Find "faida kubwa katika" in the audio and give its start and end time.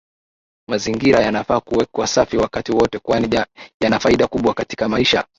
3.99-4.89